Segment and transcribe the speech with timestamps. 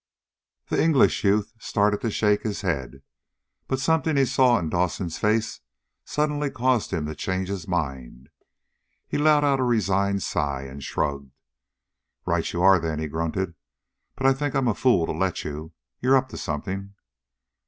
[0.69, 3.03] The English youth started to shake his head,
[3.67, 5.59] but something he saw in Dawson's face
[6.05, 8.29] suddenly caused him to change his mind.
[9.07, 11.29] He let out a resigned sigh, and shrugged.
[12.25, 13.53] "Right you are, then," he grunted.
[14.15, 15.71] "But I think I'm a fool to let you.
[15.99, 16.95] You're up to something!"